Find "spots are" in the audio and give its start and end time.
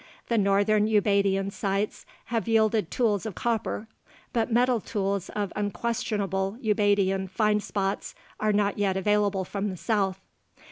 7.61-8.51